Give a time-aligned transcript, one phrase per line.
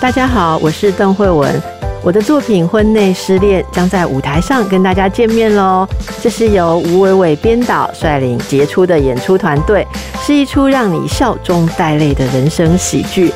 [0.00, 1.60] 大家好，我是邓慧文。
[2.04, 5.84] 我的作品《婚内失恋》将在舞台上跟大家见面喽。
[6.22, 9.84] 这是由吴伟伟编导率领杰出的演出团队，
[10.22, 13.34] 是一出让你笑中带泪的人生喜剧。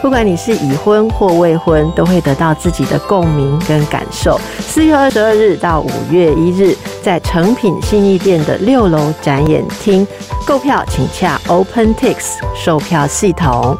[0.00, 4.40] 不管你是已婚或未婚，都会得到自己的共鸣跟感受。
[4.60, 10.06] 四月二十二日到五月一日，在诚品信义店的六楼展演厅
[10.46, 13.76] 购票，请洽 OpenTix 售票系统。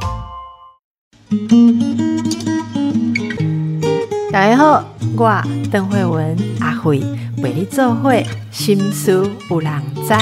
[4.33, 4.84] 大家好，
[5.16, 7.01] 我邓慧文阿慧
[7.39, 9.73] 为你做会心思有人
[10.09, 10.12] 知。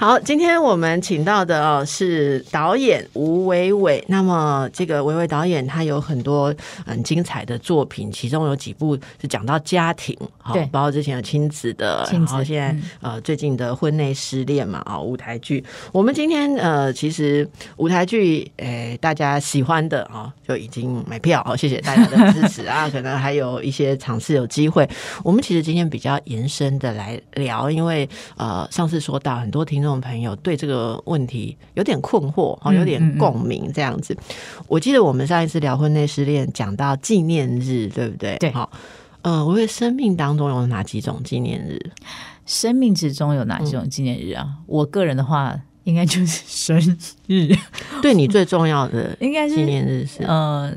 [0.00, 4.02] 好，今天我们请到的哦是导演吴伟伟。
[4.08, 6.54] 那么这个伟伟导演他有很多
[6.86, 15.62] 很精彩的作品，其中有几部是讲到家庭，好，包括之前有亲子的，子然后现在、嗯呃最近的婚内失恋嘛，啊、舞台剧。
[15.92, 22.88] 我们今天呃其实舞台剧，诶、大家喜欢的啊、就已经买票，好，谢谢大家的支持啊。
[22.90, 24.88] 可能还有一些场次有机会，
[25.22, 34.14] 我们其实今天比较延伸的来聊，因为呃上次说到很多听众朋友对这个问题有点困惑，哦，嗯有点共鸣这样子。
[34.68, 38.36] 我记得我们上一次聊婚内失恋讲到纪念日，对不对？
[38.36, 38.70] 对好。
[39.22, 41.78] 呃，我的生命当中有哪几种纪念日？
[42.44, 44.46] 生命之中有哪几种纪念日啊？
[44.66, 46.78] 我个人的话，应该就是生
[47.26, 47.54] 日，
[48.02, 50.22] 对你最重要的应该是纪念日是？
[50.24, 50.72] 呃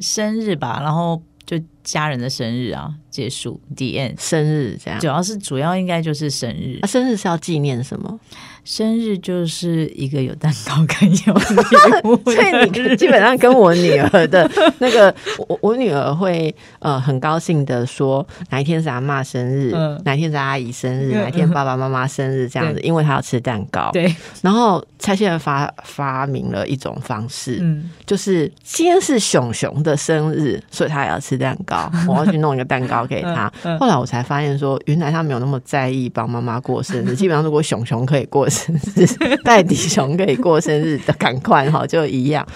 [0.00, 4.14] 生日吧，然后就家人的生日啊，结束 end。
[4.16, 5.08] 生日这样主。
[5.08, 8.20] 要是主要应该就是生日啊，，生日是要纪念什么？
[8.64, 15.12] 生日就是一个有蛋糕跟有礼物 所的以你基本上跟我女儿的 那个，
[15.48, 23.90] 我我女儿会呃很高兴的说哪一天是阿妈生日，嗯哪一天是阿姨生日，嗯哪一天爸爸妈妈生日这样子，因为她要吃蛋糕。
[23.90, 33.50] 对，然后蔡先生发发明了一种方式，嗯，就是今天是熊熊的生日，所以他也要吃蛋糕， 我要去弄一个蛋糕给他。
[33.80, 37.14] 后来我才发现说，原来他没有那么在意帮妈妈过生日。
[37.16, 39.06] 基本上，如果熊熊可以过生日，
[39.42, 42.46] 戴迪熊可以过生日的，赶快哈就一样。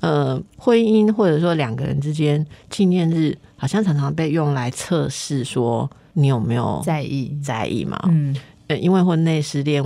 [0.00, 8.00] 呃，婚姻或者说两个人之间纪念日，好像常常被用来测试说你有没有在意，在意嘛？
[8.08, 8.34] 嗯
[8.68, 9.84] 呃，因为婚内失恋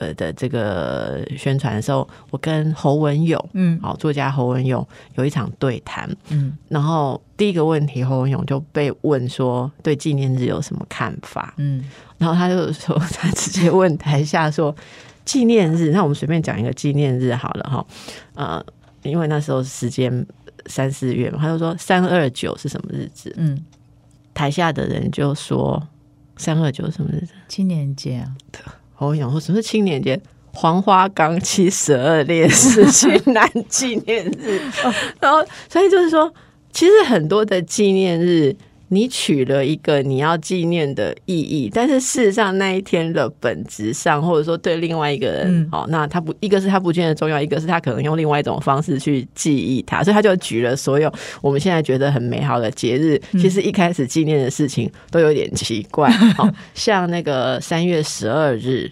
[0.00, 3.42] 呃的这个宣传的时候，我跟侯文勇。
[3.52, 4.86] 嗯好，作家侯文勇
[5.16, 11.84] 有一场对谈，嗯然后第一个问题，侯文勇就被问说对纪念日有什么看法，嗯
[12.18, 14.74] 然后他就说 他直接问台下说
[15.24, 17.86] 纪念日，那我们随便讲一个纪念日好了哈，
[18.34, 18.64] 呃，
[19.02, 20.26] 因为那时候时间
[20.66, 23.32] 三四月嘛，他就说三二九是什么日子？
[23.36, 23.64] 嗯，
[24.34, 25.82] 台下的人就说
[26.36, 27.32] 三二九什么日子？
[27.48, 28.34] 青年节啊，
[28.98, 30.18] 侯文勇说什么是青年节？
[30.54, 34.58] 黄花岗七十二烈士殉难 纪念日，
[35.20, 36.32] 然后所以就是说，
[36.72, 38.56] 其实很多的纪念日，
[38.88, 58.90] 你取了一个你要纪念的意义，但是事实上那一天的本质上，或者说对另外一个人，嗯哦，那他不一个是他不见得重要，一个是他可能用另外一种方式去记忆他，所以他就举了所有我们现在觉得很美好的节日，其实一开始纪念的事情都有点奇怪， 好、像那个三月十二日。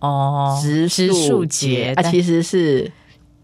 [0.00, 2.90] 哦，植植树节，啊，其实是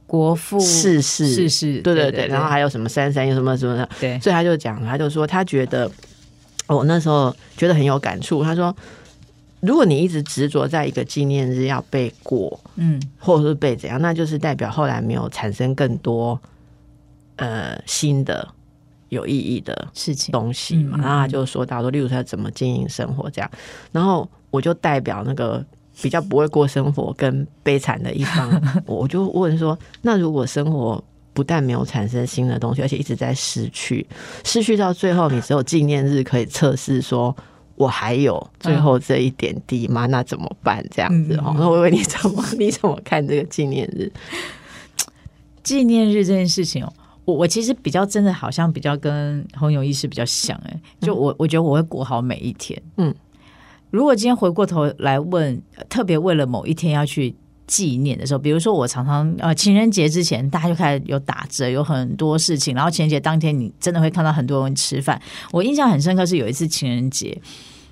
[0.07, 5.91] 国父逝世，逝世，对对对，然后还有什么三三有什么什么的，对，所以他就讲，他就说他觉得，
[6.69, 8.45] 我那时候觉得很有感触。
[8.45, 8.75] 他说，
[9.61, 16.41] 如果你一直执着在一个纪念日要被过，嗯或者是被怎样，那就是代表后来没有产生更多
[17.37, 18.47] 呃新的
[19.09, 20.99] 有意义的事情，东西嘛。
[20.99, 23.51] 嗯嗯然后他就说到说，例如他怎么经营生活这样，
[23.91, 25.65] 然后我就代表那个
[26.03, 31.03] 比较不会过生活跟悲惨的一方， 我就问说，那如果生活
[31.33, 34.07] 不但没有产生新的东西，而且一直在失去，
[34.45, 37.35] 失去到最后，你只有纪念日可以测试说。
[37.79, 40.07] 我还有最后这一点滴吗？
[40.07, 40.83] 那怎么办？
[40.91, 44.11] 这样子哦那我问你怎么 你怎么看这个纪念日？
[45.63, 46.91] 纪念日这件事情哦，
[47.27, 52.83] 我我其实比较真的好像比较跟洪勇医师比较像哎，就我我觉得我会过好每一天。
[52.97, 53.15] 嗯，
[53.91, 57.35] 如果今天回过头来问，特别为了某一天要去
[57.67, 65.21] 纪念的时候，比如说我常常呃情人节之前，大家就开始有打折，有很多事情，然后情人节当天你真的会看到很多人吃饭。
[65.53, 67.41] 我印象很深刻是有一次情人节，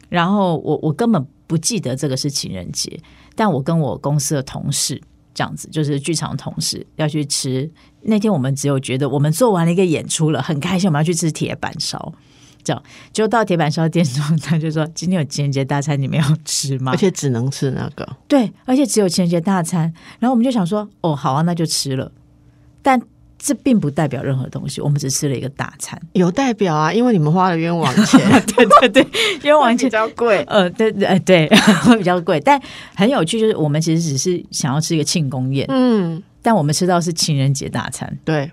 [0.08, 3.00] 然后我我根本不记得这个是情人节，
[3.35, 5.00] 但我跟我公司的同事。
[5.37, 7.69] 这样子就是剧场同事要去吃。
[8.02, 12.12] 那天我们只有觉得我们做完了一个演出了，很开心，我们要去吃铁板烧。
[12.64, 12.82] 这样，
[13.12, 19.82] 就到铁板烧店中，他就说：“今天有情人节大餐，你们要吃吗？”而且只能吃那个，对，而且只有情人节大餐。
[20.19, 22.11] 然后我们就想说：“哦，好啊，那就吃了。”
[22.82, 23.00] 但
[23.38, 26.00] 这并不代表任何东西，我们只吃了一个大餐。
[26.12, 28.20] 有代表啊，因为你们花了冤枉钱，
[28.56, 29.06] 对 对对，
[29.44, 30.43] 冤枉钱比较贵。
[30.44, 31.46] 呃，对对呃对，
[31.84, 32.58] 会比较贵，但
[32.94, 38.19] 很有趣，就是我们其实只是想要吃一个庆功宴，嗯，但我们吃到是情人节大餐。
[38.25, 38.50] 对，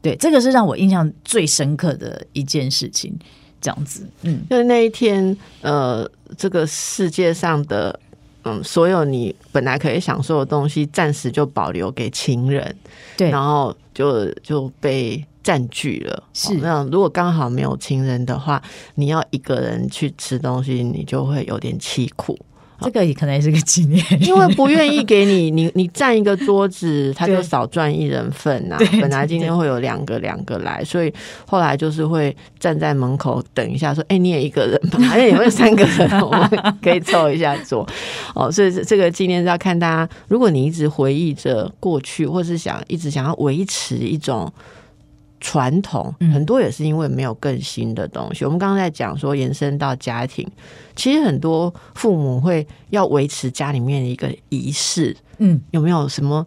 [0.00, 3.14] 对，这个是让我印象最深刻的一件事情。
[3.60, 7.98] 这样子，嗯，就是那一天，呃，这个世界上的，
[8.44, 12.74] 嗯，所有你本来可以享受的东西，暂时就保留给情人，
[13.16, 16.22] 对，然后就就被占据了。
[16.32, 18.62] 是哦那如果刚好没有情人的话，
[18.94, 22.38] 你要一个人去吃东西，你就会有点凄苦。
[22.82, 31.12] 这个也可能也是个纪念，因为不愿意给你， 你你占一个桌子，他就少赚一人份呐、对本来今天会有两个两个来，所以
[31.46, 34.98] 后来就是会站在门口等一下，说：“哎、你也一个人吧？
[35.12, 36.08] 哎，有没有三个人？
[36.20, 37.86] 我们可以凑一下桌。
[38.34, 44.52] ”哦，所以这这个纪念是要看大家，如果你一直回忆着过去，或是想一直想要维持一种。
[45.40, 48.44] 传统嗯很多也是因为没有更新的东西。
[48.44, 50.46] 我们刚刚在讲说延伸到家庭，
[50.94, 56.46] 其实很多父母会要维持家里面的一个仪式，嗯，有没有什么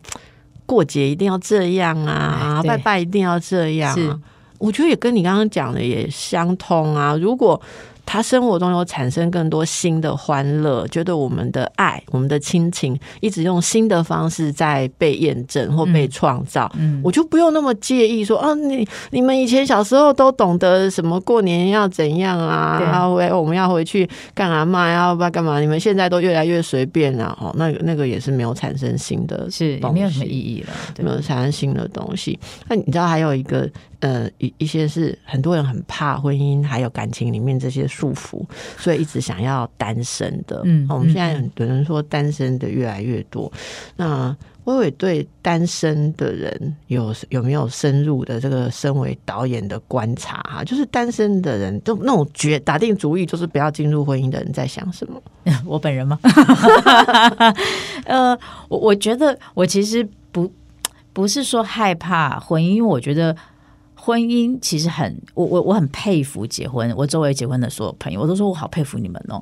[0.65, 4.19] 过节一定要这样啊，拜拜一定要这样是啊？
[4.59, 7.15] 我觉得也跟你刚刚讲的也相通啊。
[7.15, 7.59] 如果
[8.05, 25.59] 他生活中有产生更多新的欢乐，觉得我们的爱、我们的亲情一直用新的方式在被验证或被创造，嗯我就不用那么介意说，啊，你你们以前小时候都懂得什么过年要怎样啊，对然后回我们要回去干阿妈，要不要干嘛？
[25.59, 32.37] 你们现在都越来越随便了、哦，那那个也是没有产生新的是也没有什么意义了，对没有产生新的东西。
[32.67, 33.69] 那你知道还有一个
[34.03, 38.45] 呃一一些是很多人很怕婚姻还有感情里面这些束缚，
[38.77, 40.61] 所以一直想要单身的。
[40.65, 43.49] 嗯哦我们现在很多人说单身的越来越多。
[43.95, 44.35] 那
[44.65, 55.21] 微微对单身的人有有没有深入的这个身为导演的观察哈、就是单身的人，就那种决打定主意就是不要进入婚姻的人在想什么？
[55.65, 56.17] 我本人吗？
[58.05, 58.37] 呃，
[58.69, 60.49] 我我觉得我其实不
[61.11, 63.35] 不是说害怕婚姻，因为我觉得
[64.05, 69.41] 婚姻其实很，我我我很佩服结婚，我周围结婚的所有朋友，我都说我好佩服你们哦。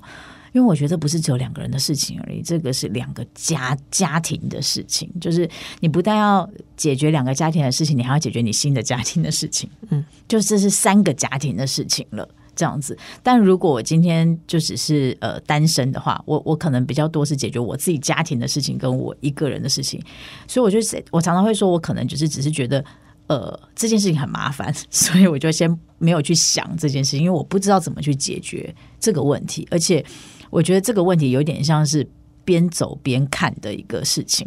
[0.51, 5.09] 因为我觉得不是只有两个人的事情而已，这个是两个家家庭的事情。
[5.19, 5.49] 就是
[5.79, 6.47] 你不但要
[6.77, 9.67] 解决两个家庭的事情，你还要解决你新的家庭的事情。
[9.89, 12.27] 嗯，就这是三个家庭的事情了。
[12.53, 19.99] 这样子，但如果我今天就只是呃单身的话，我我可能比较多是解决我自己家庭的事情跟我一个人的事情，
[20.47, 22.83] 所以我就是我常常会说，我可能就是只是觉得
[23.31, 30.03] 呃这件事情很麻烦， 所以我就先没有去想这件事情，因为我不知道怎么去解决这个问题，而且
[30.49, 32.05] 我觉得这个问题有点像是
[32.43, 34.45] 边走边看的一个事情，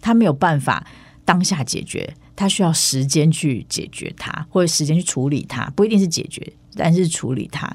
[0.00, 0.84] 他没有办法
[1.24, 7.74] 当下解决，他需要时间去解决它，或者时间去处理它，不一定是解决，但是处理它。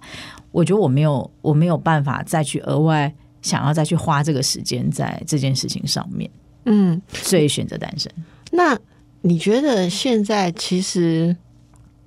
[0.51, 6.29] 我觉得我没有，我没有办法再去额外想要再去花这个时间在这件事情上面，
[6.65, 8.11] 嗯，所以选择单身。
[8.51, 8.77] 那
[9.21, 11.35] 你觉得现在其实，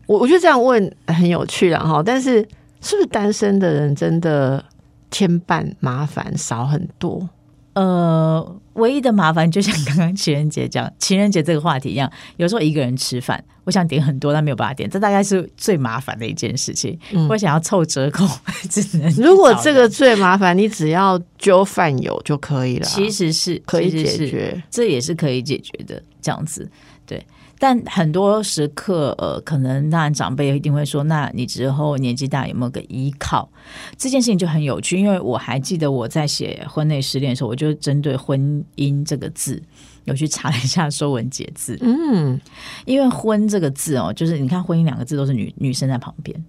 [0.06, 2.37] 我我觉得这样问很有趣啦哈，但是
[2.81, 4.64] 是不是单身的人真的
[5.11, 7.28] 牵绊麻烦少很多？
[7.75, 16.97] 呃，唯一的麻烦就像刚刚情人节讲情人节这个话题一样，有时候一个人吃饭，我想点很多，但没有办法点，这大概是最麻烦的一件事情。
[17.12, 18.25] 嗯我想要凑折扣，
[18.71, 24.62] 只能如果找这个最麻烦，你只要揪饭友就可以了啊，其实是可以解决。
[24.71, 26.71] 这也是可以解决的，这样子
[27.06, 27.25] 对。
[27.56, 33.49] 但很多时刻，呃，可能当然长辈一定会说，那你之后年纪大有没有个依靠？
[33.96, 39.62] 这件事情就很有趣，因为我还记得我在写婚内失恋的时候，我就针对婚姻这个字
[40.04, 42.38] 有去查了一下《说文解字》，嗯，
[42.84, 46.44] 因为“婚”这个字哦，就是你看“婚姻”两个字都是女女生在旁边。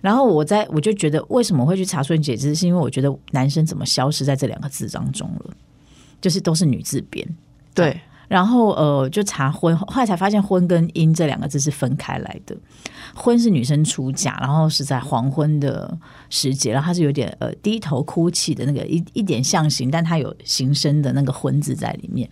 [0.00, 5.50] 然后我在我就觉得，为什么会去查“说文解字”，是因为我觉得男生怎么消失在这两个字当中了，
[6.20, 7.26] 就是都是女字边。
[7.74, 12.56] 对，然后呃，就查婚，后来才发现“婚”跟“姻”这两个字是分开来的。
[13.14, 15.96] 婚是女生出嫁，然后是在黄昏的
[16.30, 22.28] 时节，然后她是有点呃低头哭泣的那个一一点象形，但它有形声的那个“婚”字在里面。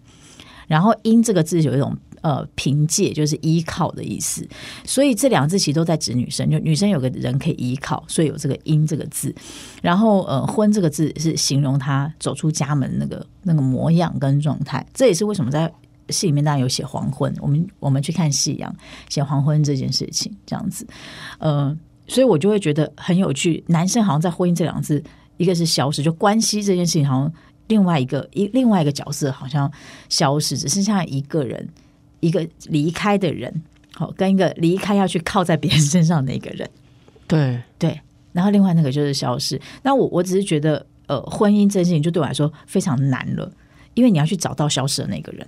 [0.67, 4.49] 然后“姻”这个字有一种呃凭借，就是依靠的意思，
[4.85, 9.35] 所以这两个字其实都在指女生，就女生有个人可以依靠，所以有这个“姻”这个字。
[9.83, 15.71] 然后呃，“婚”这个字是形容她走出家门那个那个模样跟状态，这也是为什么在
[16.09, 18.75] 戏里面当然有写黄昏，我们我们去看夕阳
[19.09, 20.87] 写黄昏这件事情，这样子，
[21.39, 23.63] 呃，所以我就会觉得很有趣。
[23.69, 25.03] 男生好像在婚姻这两个字，
[25.37, 27.33] 一个是消失，就关系这件事情，好像
[27.69, 29.71] 另外一个一另外一个角色好像
[30.09, 31.69] 消失，只剩下一个人
[32.21, 33.63] 一个离开的人，
[33.95, 36.69] 好，跟一个离开要去靠在别人身上的一个人，
[37.27, 38.01] 对对。
[38.33, 39.61] 然后另外那个就是消失。
[39.83, 43.53] 那我我只是觉得，呃，婚姻这件事情就对我来说非常难了，
[43.93, 45.47] 因为你要去找到消失的那个人。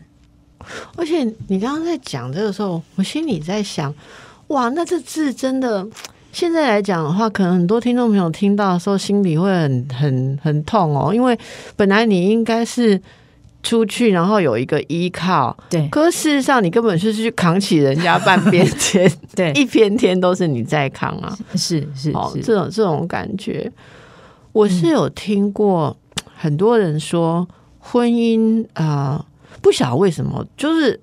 [0.96, 3.94] 而且你刚刚在讲这个时候，我心里在想，
[4.48, 5.86] 哇，那这字真的，
[6.32, 11.38] 现在来讲的话，可能很多听众朋友听到的时候，心里会很很很痛哦，因为
[11.76, 13.00] 本来你应该是
[13.62, 23.72] 出去，然后有一个依靠，对，可是事实上你根本是去扛起人家半边 天，对，一边天都是你在扛啊，是是哦，是，这种这种感觉，
[24.52, 25.96] 我是有听过
[26.36, 29.24] 很多人说婚姻啊、呃
[29.60, 30.98] 不晓得为什么，就是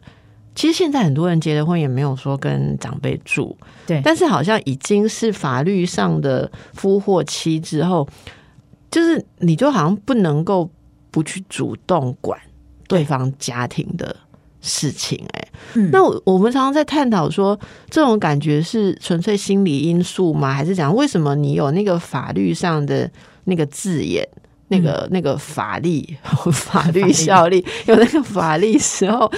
[0.53, 3.55] 其实现在很多人结了婚也没有说跟长辈住，
[3.88, 8.08] 对，但是好像已经是法律上的夫或妻之后，
[8.89, 10.70] 就是你就好像不能够
[11.10, 12.39] 不去主动管
[12.88, 14.15] 对方家庭的
[14.60, 15.48] 事情、哎。
[15.75, 17.58] 嗯那我我们常常在探讨说，
[17.89, 20.53] 这种感觉是纯粹心理因素吗？
[20.53, 23.10] 还是讲为什么你有那个法律上的
[23.46, 24.27] 那个字眼？
[24.71, 26.17] 那个、那个法力、
[26.53, 29.29] 法律效力，有那个法力时候，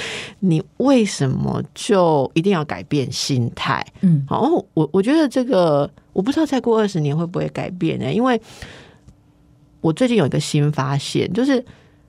[0.42, 3.84] 你为什么就一定要改变心态？
[4.02, 8.14] 嗯好，我我觉得这个我不知道再过二十年会不会改变呢？
[8.14, 8.40] 因为
[9.82, 11.66] 我最近有一个新发现，就是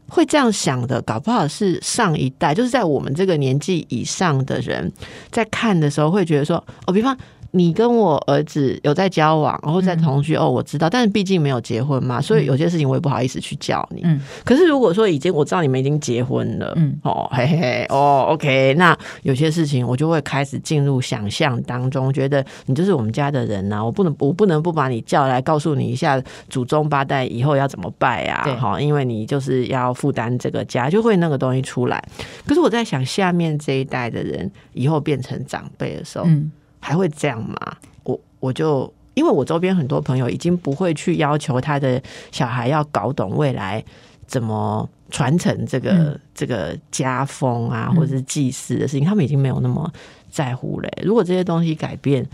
[0.09, 4.93] 会这样想的，搞不好是上一代，就是在我们这个年纪以上的人
[5.31, 7.17] 在看的时候，会觉得说，哦，比方。
[7.57, 14.01] 你跟我儿子有在交往，然后在同居、哦，我知道，但是毕竟没有结婚嘛，所以有些事情我也不好意思去叫你。
[14.03, 14.21] 嗯。
[14.45, 16.99] 可是如果说已经我知道你们已经结婚了，嗯。
[17.05, 28.55] 哦，嘿嘿，哦，OK，那有些事情我就会开始进入想象当中，觉得你就是我们家的人呐、我不能我不能不把你叫来告诉你一下祖宗八代以后要怎么拜啊，对。
[28.57, 32.03] 好，因为你就是要负担这个家，就会那个东西出来。
[32.47, 36.51] 可是我在想，下面这一代的人以后变成长辈的时候，嗯
[36.85, 37.57] 还会这样吗？
[38.03, 43.83] 我我就因为我周边很多朋友已经不会去要求他的小孩要搞懂未来
[44.27, 49.91] 怎么传承这个、嗯这个家风啊，嗯或者是祭祀的事情，他们已经没有那么
[50.31, 50.89] 在乎了。
[51.03, 52.27] 如果这些东西改变，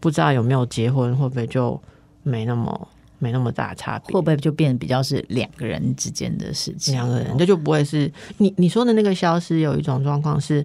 [0.00, 1.78] 不知道有没有结婚，会不会就
[2.22, 2.88] 没那么
[3.18, 4.22] 没那么大差别会？
[4.22, 6.94] 不会就变得比较是两个人之间的事情？
[6.94, 9.58] 两个人，这就不会是你你说的那个消失。
[9.58, 10.64] 有一种状况是，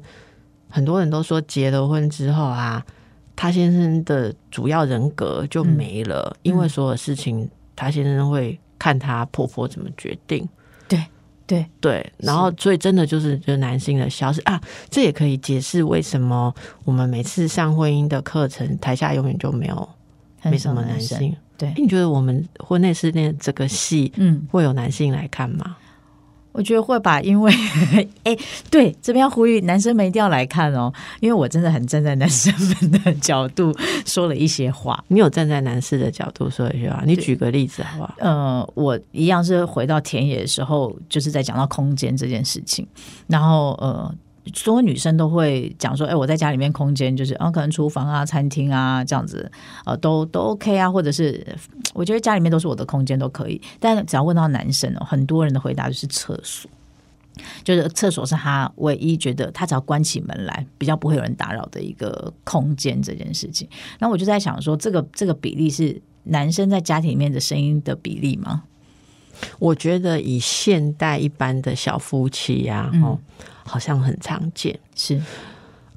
[0.70, 2.86] 很多人都说结了婚之后啊，
[3.36, 10.48] 他先生的主要人格就没了，因为所有事情他先生会看他婆婆怎么决定。
[10.88, 11.04] 对
[11.46, 16.54] 对，对，然后所以真的就是就是男性的消失啊，这也可以解释为什么
[16.86, 19.90] 我们每次上婚姻的课程，台下永远就没有
[20.44, 21.36] 没什么男性。
[21.58, 25.76] 对诶，你觉得我们婚内失恋这个戏嗯，会有男性来看吗？
[26.54, 27.52] 我觉得会吧，因为
[28.24, 28.38] 哎，
[28.72, 35.04] 对，这边要呼吁男生们一定要来看哦，因为我真的很站在男生们的角度说了一些话。
[35.10, 38.16] 你有站在男士的角度说一些话，你举个例子好不好？
[38.20, 42.88] 呃，我一样是回到田野的时候，就是在讲到空间这件事情，
[43.28, 44.14] 然后呃。
[44.54, 49.50] 所有女生都会讲说，哎、我在家里面空间就是啊，可能厨房啊、餐厅啊这样子，
[49.86, 51.46] 呃，都都 OK 啊，或者是
[51.94, 53.62] 我觉得家里面都是我的空间都可以。
[53.80, 56.70] 但只要问到男生哦，很多人的回答就是厕所，
[57.64, 63.68] 就是厕所是他唯一觉得他只要关起门来，比较不会有人打扰的一个空间这件事情。
[64.00, 68.64] 那我就在想说，这个这个比例是男生在家庭里面的声音的比例吗？
[69.60, 73.04] 我觉得以现代一般的小夫妻呀、嗯。
[73.04, 73.20] 哦，
[73.64, 74.78] 好像很常见。
[74.96, 75.22] 是，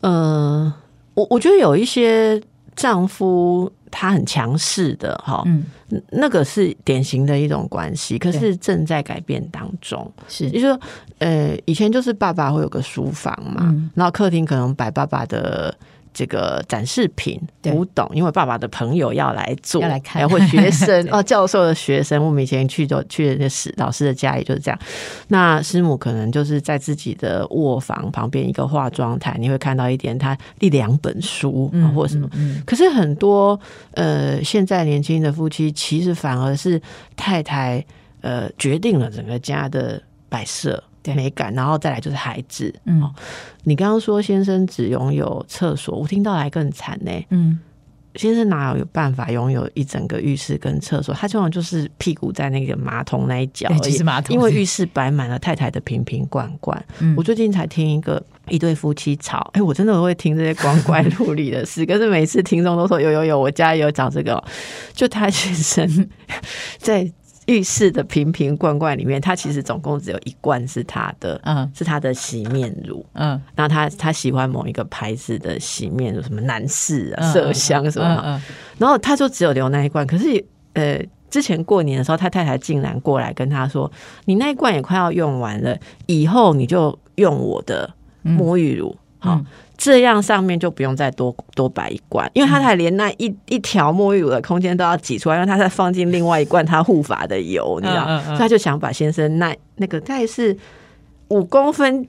[0.00, 0.72] 呃，
[1.14, 2.40] 我我觉得有一些
[2.74, 5.64] 丈夫他很强势的哈，嗯，
[6.10, 10.10] 那个是典型的一种关系，可是正在改变当中。
[10.28, 10.44] 是。
[10.50, 10.80] 也就是说，
[11.18, 13.90] 呃，以前就是爸爸会有个书房嘛，嗯。
[13.94, 15.76] 然后客厅可能摆爸爸的
[16.16, 24.80] 这个展示品、古董，因为爸爸的朋友要来做，要来看哎或学生 哦，教授的学生，我们以前去就去那师老师的家里就是这样。
[25.28, 32.26] 那师母可能就是在自己的卧房旁边一个化妆台，你会看到一点他一两本书、啊或者什么。
[32.32, 33.60] 嗯，可是很多
[33.92, 36.80] 呃，现在年轻的夫妻其实反而是
[37.14, 37.84] 太太
[38.22, 42.74] 呃决定了整个家的摆设对美感，然后再来就是孩子。
[42.84, 43.14] 嗯哦，
[43.64, 47.10] 你刚刚说先生只拥有厕所，我听到还更惨呢。
[47.30, 47.58] 嗯
[48.18, 51.14] 先生哪有办法拥有一整个浴室跟厕所？
[51.14, 56.82] 他通常就是屁股在那个马桶那一角对而已就是马桶因为浴室摆满了太太的瓶瓶罐罐。
[57.00, 64.44] 嗯我最近才听一个一对夫妻吵，哎、我真的会听这些光怪陆离的事， 可是每次听众都说有有有，我家也有找这个哦、
[64.94, 66.08] 就他先生
[66.78, 67.12] 在
[67.46, 73.04] 浴室的瓶瓶罐罐里面，它其实总共只有一罐是他的，嗯是他的洗面乳。
[73.12, 78.40] 嗯然后他他喜欢某一个牌子的洗面乳，什么男士啊、嗯麝香什么
[78.78, 80.06] 然后他就只有留那一罐。
[80.06, 83.90] 可是呃，之前过年的时候，他太太竟然过来跟他说
[84.26, 85.76] ：“你那一罐也快要用完了，
[86.06, 87.90] 以后你就用我的
[88.22, 100.56] 沐浴乳，好、嗯这样上面就不用再多多摆一罐，因为他才连那一一条沐浴乳的空间都要挤出来，让他再放进另外一罐他护发的油，你知道，嗯嗯嗯所以他就想把先生那那个大概是
[101.28, 102.06] 五公分。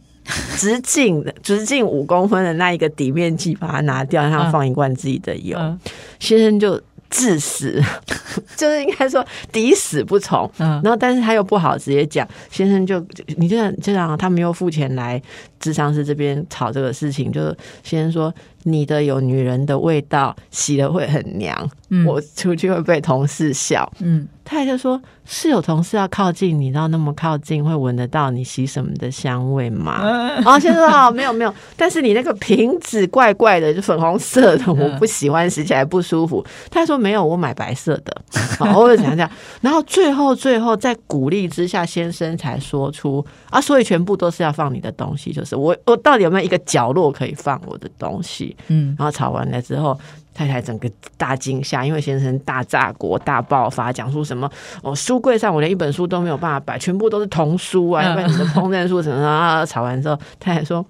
[0.57, 5.57] 直径的直径五公分的那一个底面积把它拿掉，让他嗯放一罐自己的油。
[5.57, 5.79] 嗯
[6.19, 6.77] 先生就
[7.10, 7.82] 致死，
[8.56, 10.50] 就是应该说抵死不从。
[10.60, 13.04] 嗯然后，但是他又不好直接讲，先生就
[13.38, 15.22] 你这样这样，他们又付钱来
[15.60, 18.34] 智商室这边吵这个事情，就是先生说
[18.67, 23.89] 你的有女人的味道，洗了会很娘，嗯我出去会被同事笑。
[24.01, 30.00] 嗯太太就说是有同事要靠近你，到那么靠近会闻得到你洗什么的香味吗？
[30.01, 36.45] 嗯然后先生说哦，没有没有，但是你那个瓶子怪怪的，就粉红色的，我不喜欢，洗起来不舒服。
[36.71, 38.21] 他说没有，我买白色的。
[38.57, 48.55] 好， 或者讲讲，然后最后最后在鼓励之下，先生才说出啊，所以全部都是要放你的东西，就是我我到底有没有一个角落可以放我的东西？
[48.68, 49.98] 嗯然后吵完了之后，
[50.34, 54.50] 太太整个大惊吓，因为先生大炸锅、大爆发，讲出什么
[54.82, 59.66] 哦，书柜上我连一本书都没有办法摆，全部都是童书啊，嗯要不然你的烹饪书什么的啊。
[59.66, 60.86] 吵完之后，太太说：“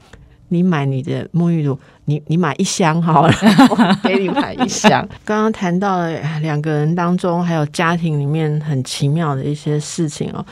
[0.50, 3.34] 你买你的沐浴露，你你买一箱好了，
[3.70, 5.08] 我给你买一箱。
[5.24, 10.46] ”刚刚谈到了两个人当中，还有家庭里面很奇妙的一些事情哦。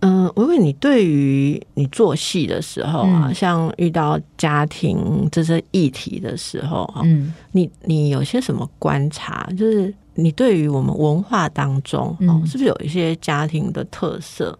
[0.00, 9.46] 嗯，我问你，对于你做戏的时候啊，嗯像遇到家庭这些议题的时候啊，嗯你你有些什么观察？
[9.58, 14.58] 就是你对于我们文化当中，哦，嗯是不是有一些家庭的特色？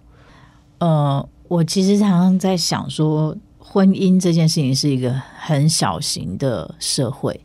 [0.78, 7.38] 呃，我其实常常在想说，婚姻这件事情是一个很小型的社会，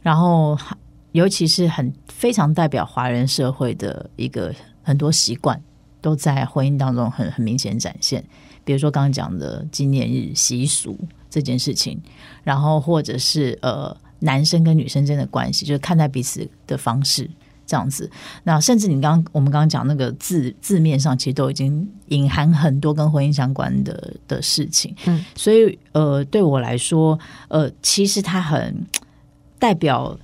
[0.00, 0.56] 然后
[1.10, 5.60] 尤其是很非常代表华人社会的一个很多习惯，
[6.06, 8.22] 都在婚姻当中很很明显展现。
[8.64, 10.96] 比如说刚刚讲的纪念日习俗
[11.28, 12.00] 这件事情，
[12.44, 17.28] 然后或者是呃男生跟女生之间的关系，就是看待彼此的方式。
[17.68, 18.08] 这样子，
[18.44, 24.94] 那甚至你刚我们刚刚讲那个字字面上，其实都已经隐含很多跟婚姻相关的的事情。
[25.06, 28.86] 嗯，所以呃，对我来说，呃，其实它很
[29.58, 30.16] 代表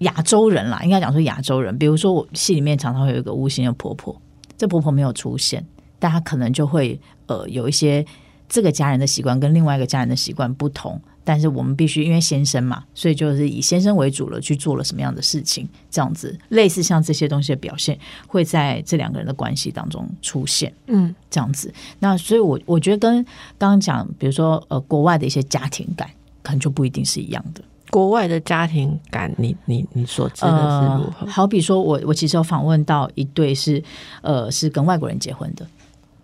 [0.00, 1.78] 亚洲人啦，应该讲说亚洲人。
[1.78, 4.14] 比如说，我戏里面常常会有一个无形的婆婆，
[4.56, 5.64] 这婆婆没有出现，
[5.98, 8.04] 但她可能就会呃有一些
[8.48, 11.00] 这个家人的习惯跟另外一个家人的习惯不同。
[11.24, 20.74] 但是我们必须因为先生嘛，所以就是以先生为主了，去做了什么样的事情，这样子类似像这些东西的表现，会在这两个人的关系当中出现。
[20.88, 21.72] 嗯这样子。
[22.00, 23.24] 那所以我，我觉得跟
[23.56, 26.10] 刚刚讲，比如说呃，国外的一些家庭感，
[26.42, 27.62] 可能就不一定是一样的。
[27.92, 31.26] 国外的家庭感，你你你所知的是如何？
[31.26, 33.82] 呃、好比说我我其实有访问到一对是
[34.22, 35.66] 呃是跟外国人结婚的，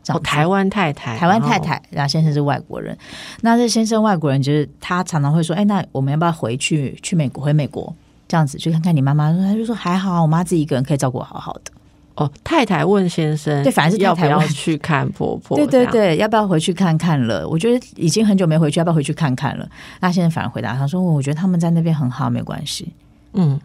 [0.03, 2.97] 这哦，台湾太太，台湾太太，然后先生是外国人。
[3.43, 7.45] 那这先生外国人，就是他常常会说：“哎，那我们要不要回去去美国？
[7.45, 7.95] 回美国
[8.27, 11.71] 这样子去看看你妈妈？”他就说：“还好，我妈自己一个人可以照顾我好好的。
[12.19, 17.49] 哦，太太问先生，对反而是太要不要去看婆婆？”对对，对，要不要回去看看了？
[17.49, 19.69] 我觉得已经很久没回去，要不要回去看看了？
[20.01, 22.93] 那先生反而回答他说：“我觉得他们在那边很好，没关系。
[23.33, 23.59] 嗯，”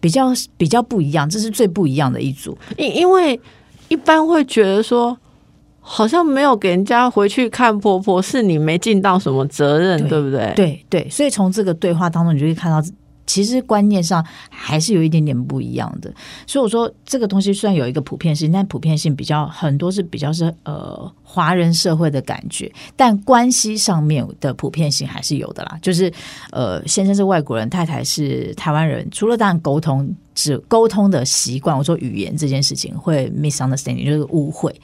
[0.00, 2.58] 比较比较不一样，这是最不一样的一组。
[2.76, 3.40] 因因为
[3.88, 5.16] 一般会觉得说。
[5.86, 10.52] 好像没有给人家回去看婆婆，是你没尽到什么责任，对对不对？
[10.56, 12.82] 对对，所以从这个对话当中，你就会看到，
[13.26, 16.12] 其实观念上还是有一点点不一样的。
[16.46, 25.78] 所以我说，这个东西虽然有一个普遍性，但普遍性比较很多是比较是呃华人社会的感觉，但关系上面的普遍性还是有的啦。
[25.80, 26.12] 就是
[26.50, 30.14] 呃，先生是外国人，太太是台湾人，除了当然沟通。
[30.34, 34.74] 只沟通的习惯，我说语言这件事情会 misunderstanding，就是误会。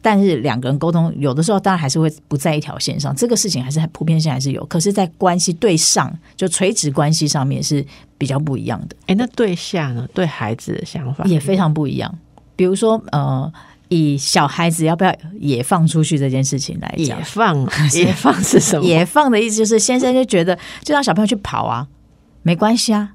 [0.00, 4.64] 但是两个人沟通，有的时候当然还是会不在一条线上，这个事情还是很普遍性还是有。
[4.66, 7.84] 可是，在关系对上，就垂直关系上面是
[8.16, 10.08] 比较不一样的，哎，那对下呢？
[10.14, 12.18] 对孩子的想法也非常不一样。
[12.54, 13.52] 比如说，呃，
[13.88, 18.84] 以小孩子要不要也放出去这件事情来野讲，放， 也放是什么？
[18.86, 21.88] 也放的意思就是，先生就觉得就让小朋友去跑啊，
[22.42, 23.14] 没关系啊，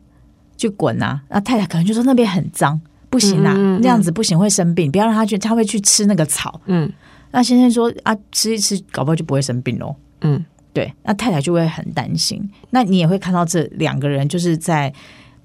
[0.57, 1.21] 去滚啊。
[1.29, 6.61] 那太太可能就说那边很脏，不行啊，嗯嗯嗯那样子不行，会生病，不要让他去，他会去吃那个草。
[6.65, 6.91] 嗯
[7.31, 9.93] 那先生说啊，吃一吃，搞不好就不会生病喽。
[10.21, 12.49] 嗯，对，那太太就会很担心。
[12.69, 14.93] 那你也会看到这两个人就是在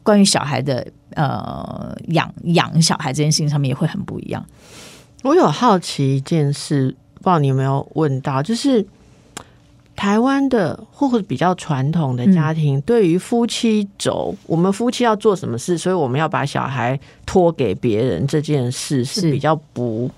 [0.04, 4.44] 关于小孩的呃养养小孩这件事情上面也会很不一样。
[5.24, 8.86] 我有好奇一件事，不知道你有没有问到，就是
[10.00, 19.30] 台湾的或者比较传统的家庭，对于夫妻轴，我们夫妻要做什么事，所以我们要把小孩托给别人这件事是是。
[19.30, 20.10] 比较不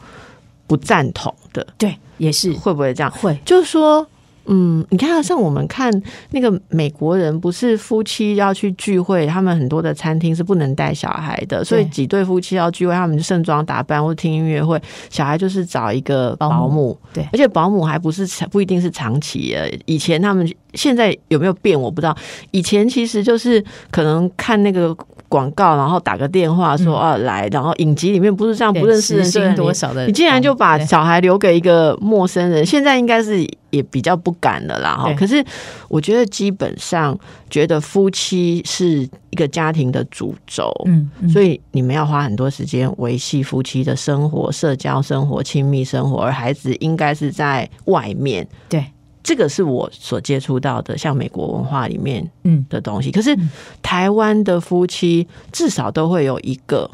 [0.68, 2.53] 不赞同的，对，也是。
[2.53, 3.11] 会不会这样？
[3.11, 4.07] 会，就是说，
[4.46, 5.92] 嗯，你看，像我们看
[6.31, 17.28] 那个美国人，不是夫妻要去聚会，他们很多的餐厅是不能带小孩的，所以几对夫妻要聚会，他们就盛装打扮或听音乐会，小孩就是找一个保姆，保姆对。
[17.33, 22.16] 而且保姆还不是不一定是长期的，以前他们现在有没有变我不知道，
[22.50, 24.96] 以前其实就是可能看那个。
[25.33, 35.11] 广告，然后打个电话说啊来，然后影集里面不是这样不认识人多少的，你竟然就把小孩留给一个陌生人，现在应该是也比较不敢了啦哈。
[35.14, 35.42] 可是
[35.88, 37.18] 我觉得基本上
[37.49, 48.47] 觉得夫妻是一个家庭的主轴，嗯，嗯所以你们要花很多时间维系夫妻的生活、社交生活、亲密生活，而孩子应该是在外面。
[48.68, 48.85] 对，
[49.23, 53.11] 这个是我所接触到的，像美国文化里面嗯，的东西。
[53.11, 53.37] 可是
[53.81, 56.91] 台湾的夫妻至少都会有一个，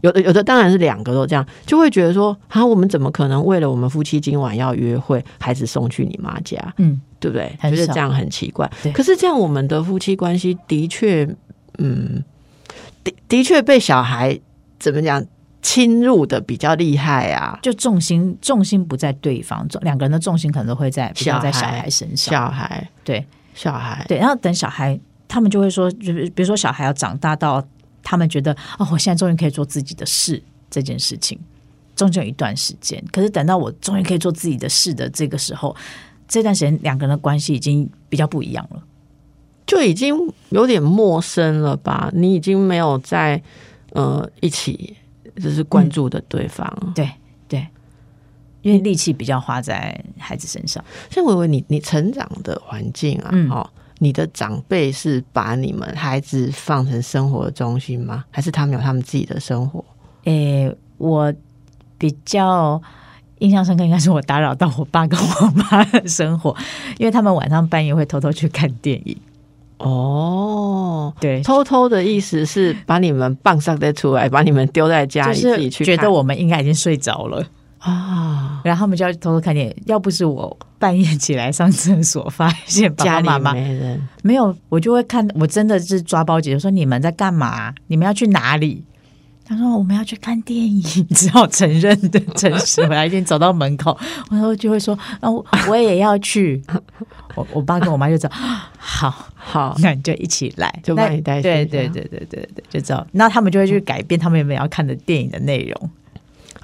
[0.00, 7.54] 有的有的当然是两个都这样，就会觉得说啊，我们怎么可能为了我们夫妻今晚要约会，孩子送去你妈家，嗯，对不对？
[7.60, 8.70] 很少觉得这样很奇怪。
[8.94, 11.28] 可是这样我们的夫妻关系的确，
[11.78, 12.24] 嗯，
[13.04, 14.38] 的的确被小孩
[14.78, 15.22] 怎么讲
[15.66, 17.58] 侵入的比较厉害啊。
[17.60, 27.60] 就重心重心不在对方，重两个人的重心可能都会在比较在小孩小孩身上，小孩，对小孩，对，然后等小孩，他们就会说，就是比如说小孩要长大到
[28.02, 31.36] 他们觉得哦，我现在终于可以做自己的事这件事情，
[31.96, 35.74] 中间有一段时间，可是等到我终于可以做自己的事的这个时候，
[36.28, 38.82] 这段时间两个人的关系已经比较不一样了。
[39.66, 40.14] 就已经
[40.50, 42.08] 有点陌生了吧？
[42.14, 43.42] 你已经没有在
[43.90, 44.96] 呃一起，
[45.36, 46.66] 就是关注的对方。
[46.94, 47.08] 对
[47.48, 47.66] 对，
[48.62, 50.84] 因为力气比较花在孩子身上。
[51.10, 53.68] 所以，我问，你你成长的环境啊，嗯哦，
[53.98, 58.24] 你的长辈是把你们孩子放成生活的中心吗？
[58.30, 59.84] 还是他们有他们自己的生活？
[60.24, 61.32] 诶，我
[61.98, 62.80] 比较
[63.38, 66.56] 印象深刻，应该是我打扰到我爸跟我妈的生活，
[66.98, 69.16] 因为他们晚上半夜会偷偷去看电影。
[69.78, 77.44] 哦，对，偷偷的意思是把你们棒上的出来，把你们丢在家里自己去觉得我们应该已经睡着了，
[77.78, 79.76] 啊，然后他们就要偷偷看电影。
[79.84, 87.74] 要不是我半夜起来上厕所，发现爸家里爸妈妈没人，没有，我就会看，我真的是抓包姐姐说你们在干嘛？
[87.88, 88.82] 你们要去哪里？
[89.48, 90.82] 他说我们要去看电影，
[91.14, 93.96] 只好承认的诚实回来，已经走到门口，
[94.30, 96.62] 然后就会说啊，我我也要去。
[97.36, 98.34] 我我爸跟我妈就知道，
[98.78, 103.06] 好，好，那你就一起来，就把那你带去对对对对对对，就知道。
[103.12, 105.90] 那他们就会去改变他们原本要看的电影的内容。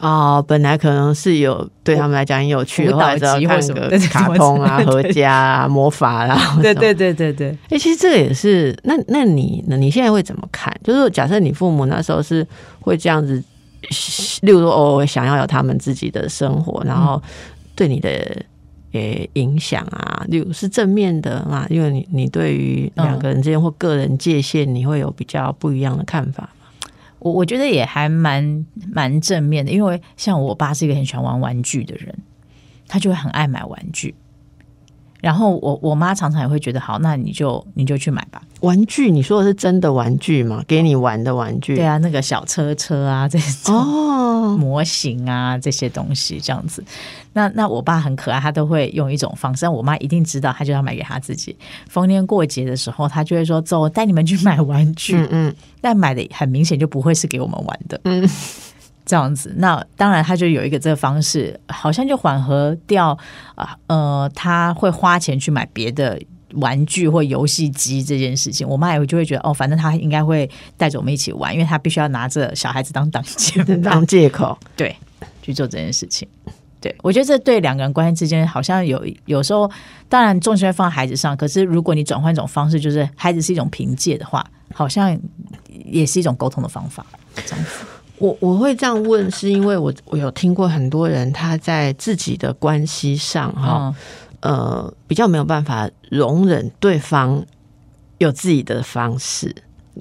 [0.03, 9.77] 哦，本来可能是有对他们来讲很有趣的，舞蹈后来只要看个卡通啊、合家啊、魔法 啦，对对对对对，哎、其实这个也是，那那你呢？
[9.77, 10.75] 你现在会怎么看？
[10.83, 12.45] 就是假设你父母那时候是
[12.81, 13.41] 会这样子，
[14.43, 17.23] 例如说哦，想要有他们自己的生活，然后
[17.77, 18.11] 对你的
[18.91, 21.65] 诶影响啊，例如是正面的嘛？
[21.71, 26.49] 因为你你对于两个人之间或个人界限，你会有比较不一样的看法。
[27.23, 32.13] 我我觉得也还蛮蛮正面的，因为像我爸是一个很喜欢玩玩具的人，
[32.89, 34.15] 他就会很爱买玩具。
[35.23, 38.43] 然后我我妈常常也会觉得，好，那你就你就去买吧。
[38.61, 40.63] 玩具，你说的是真的玩具吗？
[40.67, 41.77] 给你玩的玩具？
[41.77, 46.85] 对啊，那个小车车啊，这种哦，模型啊，这些东西这样子。
[47.33, 51.57] 那那我爸很可爱，他都会用一种方式，但我妈一定知道，他就要买给他自己。
[51.89, 55.17] 逢年过节的时候，他就会说：“走，我带你们去买玩具。
[55.17, 58.01] 嗯嗯但买的很明显就不会是给我们玩的。
[58.05, 58.29] 嗯，
[59.05, 63.17] 这样子，那当然他就有一个这个方式，好像就缓和掉
[63.55, 66.21] 啊呃，他会花钱去买别的
[66.55, 68.69] 玩具或游戏机这件事情。
[68.69, 74.57] 我妈也就会觉得哦，反正他应该会带着我们一起玩，因为他必须要拿着小孩子当挡箭 当借口。
[74.77, 74.95] 对
[75.43, 76.29] 去做这件事情。
[76.81, 79.71] 对，我觉得这对两个人关系之间好像有有时候，
[80.09, 85.17] 当然重心会放在孩子上，可是如果你转换一种方式，就是孩子是一种凭借的话，好像
[85.69, 87.07] 也是一种沟通的方法。
[87.47, 87.85] 这样子，
[88.23, 93.93] 我我会这样问，是因为我我有听过很多人他在自己的关系上哈、
[94.41, 97.45] 嗯，呃，比较没有办法容忍对方
[98.19, 99.53] 有自己的方式，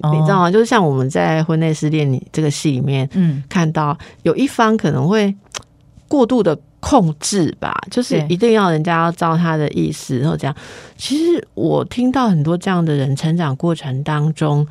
[0.02, 0.50] 哦你知道吗？
[0.50, 5.34] 就是像我们在《婚内失恋》里这个戏里面嗯，看到，有一方可能会
[6.06, 10.54] 过度的控制吧，就是一定要人家要照他的意思，然后这样。
[10.96, 14.64] 其实我听到很多这样的人成长过程当中，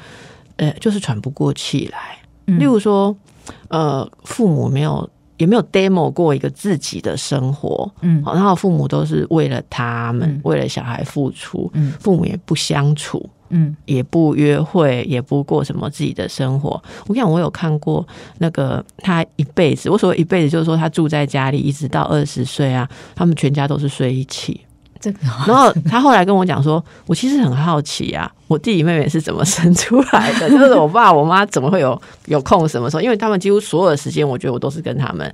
[0.55, 2.17] 呃，就是喘不过气来。
[2.47, 3.15] 嗯例如说，
[3.69, 16.69] 呃，父母没有也没有 demo 过一个自己的生活，嗯好，然后父母都是为了他们，嗯为了小孩付出，嗯父母也不相处，嗯也不约会，也不过什么自己的生活。
[17.07, 24.61] 我跟你讲，我有看过那个他一辈子，我所谓一辈子，就是说他住在家里一直到二十岁啊，他们全家都是睡一起。
[24.99, 30.49] 这个然后他后来跟我讲说，我其实很好奇啊，我弟弟妹妹是怎么 生出来的？
[30.49, 33.01] 就是我爸我妈怎么会有有空什么时候？
[33.01, 35.33] 因为他们几乎所有的时间，我觉得我都是跟他们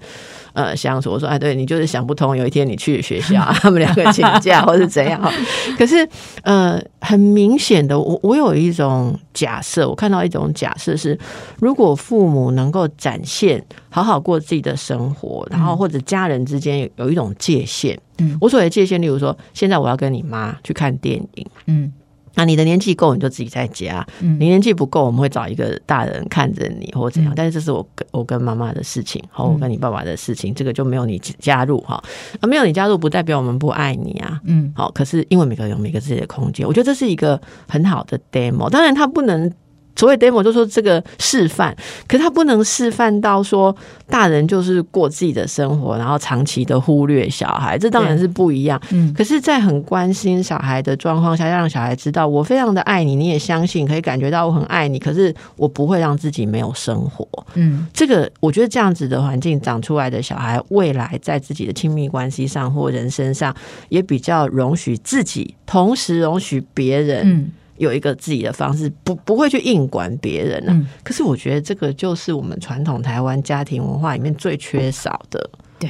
[0.54, 1.10] 呃相处。
[1.10, 5.20] 我说，哎，对你就是想不通，有一天你去学校，他们两个请假或是怎样。
[5.80, 6.08] 可是
[6.44, 11.18] 呃，很明显的，我我有一种假设，我看到一种假设是，
[11.60, 18.00] 如果父母能够展现好好过自己的生活，然后或者家人之间有有一种界限。
[18.20, 21.92] 嗯我所谓的界限，例如说，现在我要跟你妈去看电影，嗯
[22.38, 27.34] 那你的年纪够，你就自己在家；嗯你年纪不够，我们会找一个大人看着你或怎样。
[27.34, 32.02] 嗯但是这是我跟我跟妈妈的事情，好我跟你爸爸的事情，这个就没有你加入哈。
[32.40, 34.40] 啊，没有你加入，不代表我们不爱你啊。
[34.46, 38.70] 嗯好，可是因为每个人有每个自己的空间，我觉得这是一个很好的 demo。
[38.70, 39.52] 当然，它不能
[39.98, 41.76] 所谓 demo 就说这个示范，
[42.08, 43.76] 可是他不能示范到说
[44.08, 48.82] 大人就是过自己的生活，然后长期的忽略小孩，这当然是不一样。
[48.92, 55.00] 嗯可是，在很关心小孩的状况下，要让小孩知道我非常的爱你，你也相信，可以感觉到我很爱你。
[55.00, 57.28] 可是我不会让自己没有生活。
[57.56, 63.56] 嗯这个我觉得这样子的环境长出来的小孩，未来在自己的亲密关系上或人身上，
[63.90, 70.74] 也比较容许自己，同时容许别人嗯有一个自己的方式，不不会去硬管别人啊。
[70.74, 75.50] 嗯，可是我觉得这个就是我们传统台湾家庭文化里面最缺少的。
[75.80, 75.90] 对，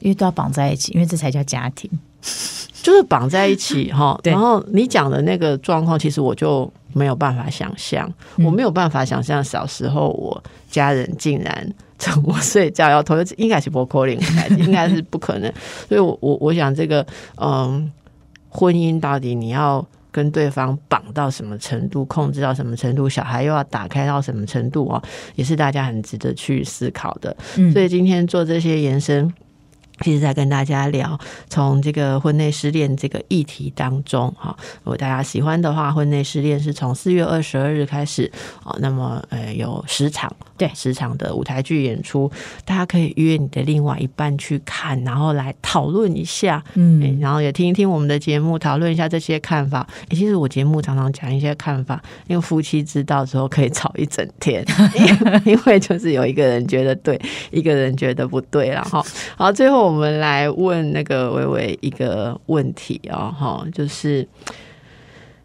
[0.00, 1.90] 因为都要绑在一起，因为这才叫家庭。
[2.82, 15.52] 就是绑在一起 哈，然后你讲的那个状况，其实我就没有办法想象，嗯我没有办法想象小时候我家人竟然趁我睡觉要偷，应该是不可能的， 应该是不可能。
[15.88, 17.90] 所以我我我想这个嗯，
[18.50, 25.02] 婚姻到底你要跟对方绑到什么程度，控制到什么程度，小孩又要打开到什么程度哦，
[25.34, 27.36] 也是大家很值得去思考的。
[27.56, 29.28] 嗯所以今天做这些延伸。
[30.00, 38.30] 其实在跟大家聊，从这个婚内失恋这个议题当中，哈，如果大家喜欢的话，婚内失恋是从四月二十二日开始，
[38.64, 42.30] 哦，那么呃有十场，对十场的舞台剧演出，
[42.64, 49.86] 大家可以约你的另外一半去看，然后来讨论一下，嗯然后也听一听我们的节目，讨论一下这些看法。
[50.08, 54.64] 诶其实我节目常常讲一些看法，因为夫妻知道之后可以吵一整天，
[55.46, 57.20] 因为就是有一个人觉得对，
[57.52, 59.04] 一个人觉得不对然后。
[59.36, 64.28] 好，最后我们来问那个微微一个问题哦，哈，就是。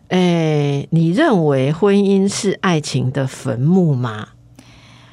[0.10, 4.30] 哎，你认为婚姻是爱情的坟墓吗？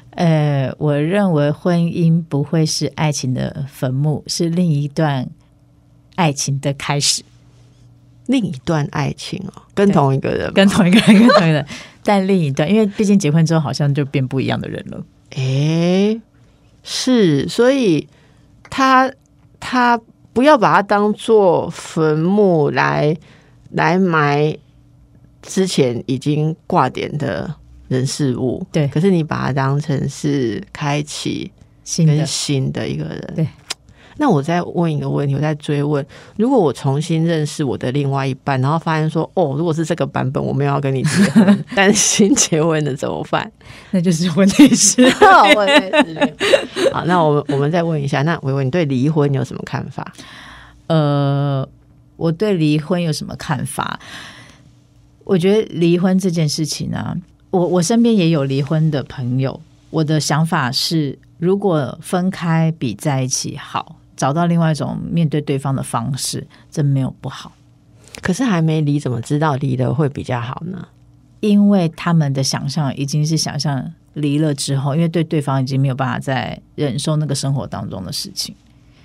[0.09, 5.29] 呃，我认为婚姻不会是爱情的坟墓，是另一段
[6.15, 7.21] 爱情的开始，
[8.25, 11.67] 另一段爱情哦，跟同一个人，跟同一个人，跟同一个人，
[12.03, 15.05] 但另一段，因为毕竟结婚之后好像就变不一样的人了。
[15.35, 16.19] 哎，
[16.81, 18.07] 是，所以
[18.69, 19.11] 他
[19.59, 19.99] 他
[20.33, 23.15] 不要把它当做坟墓来
[23.71, 24.55] 来埋
[25.41, 27.55] 之前已经挂点的
[27.87, 28.87] 人事物，对。
[28.89, 31.51] 可是你把它当成是开启
[31.83, 32.15] 新的。
[32.15, 33.47] 跟新的一个人，对。
[34.17, 36.05] 那我再问一个问题，我再追问：
[36.37, 43.51] 如果我重新认识我的另外一半，然后发现说，哦，如果是这个版本，我没有要跟你结婚， 但是新结婚的怎么办？
[43.91, 45.13] 那就是婚内失恋。
[45.55, 46.91] 我也是。
[46.91, 50.11] 好，那我们我们再问一下，那维维，你对离婚有什么看法？
[50.87, 51.67] 呃，
[52.15, 53.99] 我对离婚有什么看法？
[55.23, 57.15] 我觉得离婚这件事情呢、
[57.51, 59.59] 我我身边也有离婚的朋友。
[59.89, 67.53] 我的想法是，如果分开比在一起好，找到另外一种面对对方的方式，这没有不好。
[68.21, 70.87] 可是还没离，怎么知道离了会比较好呢？
[71.39, 78.55] 因为他们的想象已经是想象离了之后，因为对对方已经没有办法再忍受那个生活当中的事情。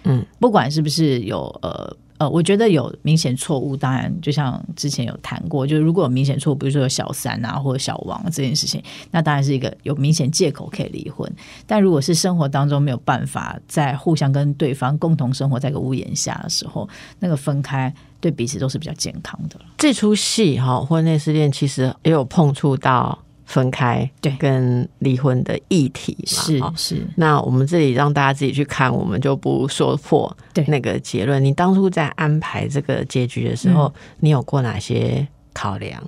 [0.04, 8.80] 嗯，不管是不是有呃呃，我觉得有明显错误，当然就像之前有谈过，就是如果有明显错误，比如说有小三啊或者小王这件事情，
[9.10, 11.28] 那当然是一个有明显借口可以离婚。
[11.66, 19.56] 但如果是生活当中没有办法在互相跟对方共同生活在一个屋檐下的时候，那个分开对彼此都是比较健康的。
[19.78, 26.16] 这出戏哈，婚内失恋其实也有碰触到分开对跟离婚的议题
[26.60, 31.44] 嘛，是是，那我们这里让大家自己去看，我们就不说破对那个结论。
[31.44, 36.02] 你当初在安排这个结局的时候，嗯你有过哪些考量？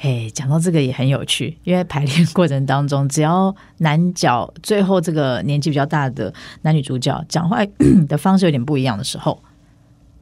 [0.00, 6.32] 嘿，讲到这个也很有趣，因为排练过程当中，只要男角最后这个年纪比较大的
[6.62, 7.58] 男女主角讲话
[8.06, 9.42] 的方式有点不一样的时候，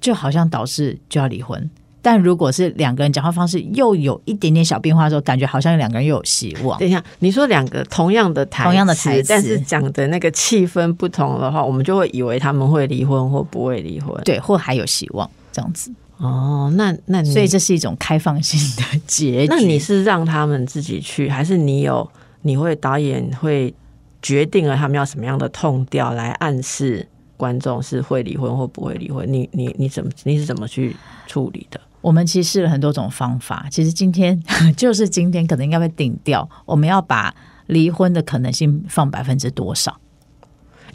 [0.00, 1.70] 就好像导致就要离婚。
[2.06, 6.78] 但如果是两个人讲话方式又有一点点小变化的时候，感觉好像两个人又有希望。
[6.78, 14.16] 等一下，你说两个同样的台同样的台词但是讲的那个气氛不同的话，我们就会以为他们会离婚或不会离婚。
[14.22, 19.46] 对，或还有希望这样子，哦，那那你所以这是一种开放性的结局。
[19.48, 22.08] 那你是让他们自己去，还是你有
[22.42, 23.74] 你会导演会
[24.22, 29.26] 决定了他们要什么样的痛调来暗示观众是会离婚或不会离婚？
[29.28, 30.94] 你你你怎么你是怎么去
[31.26, 31.80] 处理的？
[32.06, 34.40] 我们其实试了很多种方法，其实今天
[34.78, 37.34] 就是今天可能应该会定掉，我们要把
[37.66, 39.98] 离婚的可能性放百分之多少？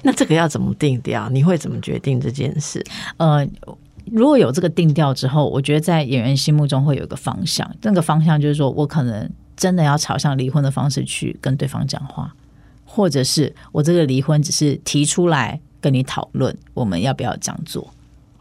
[0.04, 1.28] 那这个要怎么定调？
[1.28, 2.82] 你会怎么决定这件事？
[3.18, 3.46] 呃，
[4.06, 12.34] 如果有这个定调之后，我觉得在演员心目中会有一个方向，那个方向就是说我可能真的要朝向离婚的方式去跟对方讲话，
[12.86, 17.94] 或者是我这个离婚只是提出来跟你讨论，我们要不要这样做？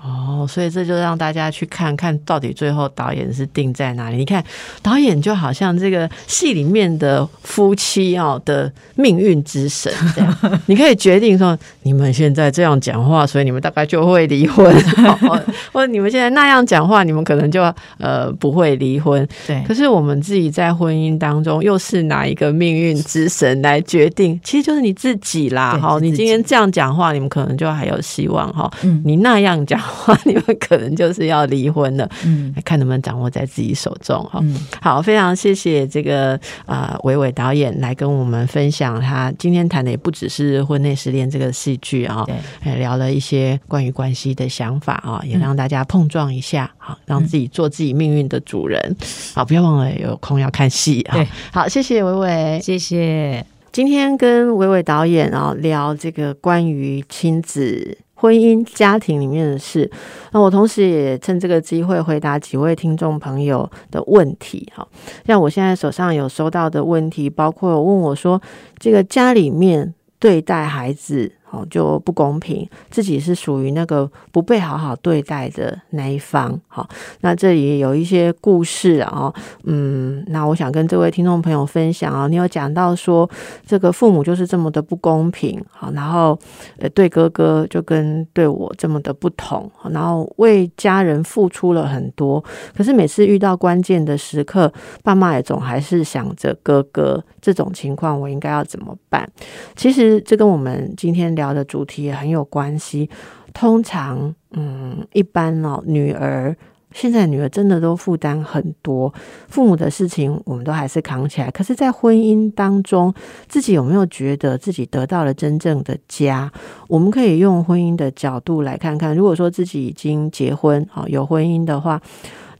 [0.03, 4.17] 哦，所以这就让大家去看看到底最后导演是定在哪里。
[4.17, 4.43] 你看，
[4.83, 14.75] 导演就好像这个戏里面的夫妻哦的命运之神这样， 你可以决定说你们现在这样讲话，所以你们大概就会离婚，
[15.21, 17.63] 或或者你们现在那样讲话，你们可能就
[17.99, 19.27] 呃不会离婚。
[19.47, 24.41] 对可是我们自己在婚姻当中，又是哪一个命运之神来决定？
[24.43, 25.79] 其实就是你自己啦。
[25.79, 28.71] 哈，对是自己你今天这样讲话，你们可能就还有希望哈。
[28.83, 32.09] 嗯你那样讲话， 你们可能就是要离婚了。
[32.25, 34.39] 嗯看能不能掌握在自己手中哈。
[34.43, 48.97] 嗯，好，非常谢谢这个啊伟伟导演来跟我们分享，他今天谈的也不只是婚内失恋这个戏剧啊，对，哎聊了一些关于关系的想法啊，也让大家碰撞一下，好，让自己做自己命运的主人。
[49.35, 51.27] 好，不要忘了有空要看戏啊对。
[51.53, 52.61] 好，谢谢伟伟。
[52.63, 53.45] 谢谢。
[53.73, 59.91] 今天跟伟伟导演啊聊这个关于亲子、婚姻、家庭里面的事，
[60.33, 64.71] 那我同时也趁这个机会回答几位听众朋友的问题。
[64.77, 64.87] 哈，
[65.27, 68.41] 像我现在手上有收到的问题，包括问我说，
[68.79, 71.33] 这个家里面对待孩子。
[71.51, 76.59] 哦，就不公平，自己是属于那个不被好好对待的那一方。
[76.69, 76.89] 好，
[77.21, 79.33] 那这里有一些故事啊，
[79.65, 83.29] 嗯，那我想跟这位听众朋友分享啊，你有讲到说
[83.67, 86.39] 这个父母就是这么的不公平，好，然后
[86.79, 92.43] 呃对哥哥就跟对我这么的不同，然后为家人付出了很多，
[92.77, 99.29] 可是每次遇到关键的时刻，爸妈也总还是想着哥哥，这种情况我应该要怎么办？
[99.75, 103.09] 其实这跟我们今天聊的主题也很有关系。
[103.53, 106.55] 通常，嗯，一般哦，女儿
[106.93, 109.13] 现在女儿真的都负担很多，
[109.49, 111.51] 父母的事情我们都还是扛起来。
[111.51, 113.15] 可是，在婚姻当中，
[113.49, 116.51] 自己有没有觉得自己得到了真正的家？
[116.89, 119.15] 我们可以用婚姻的角度来看看。
[119.15, 122.01] 如果说自己已经结婚啊，有婚姻的话，